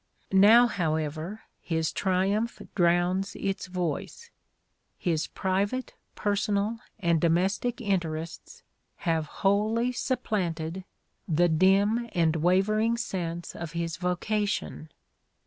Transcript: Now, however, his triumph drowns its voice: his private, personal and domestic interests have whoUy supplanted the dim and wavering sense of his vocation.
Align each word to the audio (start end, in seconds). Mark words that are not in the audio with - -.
Now, 0.33 0.65
however, 0.65 1.41
his 1.59 1.91
triumph 1.93 2.59
drowns 2.73 3.35
its 3.39 3.67
voice: 3.67 4.31
his 4.97 5.27
private, 5.27 5.93
personal 6.15 6.79
and 6.97 7.21
domestic 7.21 7.79
interests 7.79 8.63
have 9.05 9.29
whoUy 9.43 9.95
supplanted 9.95 10.85
the 11.27 11.47
dim 11.49 12.09
and 12.13 12.37
wavering 12.37 12.97
sense 12.97 13.55
of 13.55 13.73
his 13.73 13.97
vocation. 13.97 14.89